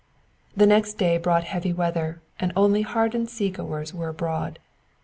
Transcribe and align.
The 0.57 0.65
next 0.65 0.95
day 0.95 1.19
brought 1.19 1.43
heavy 1.43 1.71
weather, 1.71 2.23
and 2.39 2.51
only 2.55 2.81
hardened 2.81 3.29
sea 3.29 3.51
goers 3.51 3.93
were 3.93 4.07
abroad. 4.09 4.57